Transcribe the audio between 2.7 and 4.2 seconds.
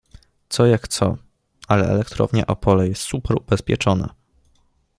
jest super ubezpieczona.